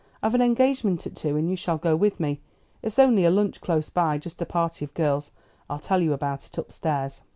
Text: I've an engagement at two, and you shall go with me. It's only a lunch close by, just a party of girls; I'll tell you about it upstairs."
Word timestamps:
I've 0.23 0.33
an 0.33 0.41
engagement 0.41 1.05
at 1.05 1.15
two, 1.15 1.37
and 1.37 1.47
you 1.47 1.55
shall 1.55 1.77
go 1.77 1.95
with 1.95 2.19
me. 2.19 2.41
It's 2.81 2.97
only 2.97 3.23
a 3.23 3.29
lunch 3.29 3.61
close 3.61 3.91
by, 3.91 4.17
just 4.17 4.41
a 4.41 4.47
party 4.47 4.83
of 4.83 4.95
girls; 4.95 5.29
I'll 5.69 5.77
tell 5.77 6.01
you 6.01 6.11
about 6.11 6.43
it 6.47 6.57
upstairs." 6.57 7.21